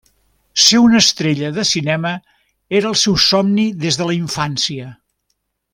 [0.61, 2.15] Ser una estrella de cinema
[2.79, 4.91] era el seu somni des de la infància.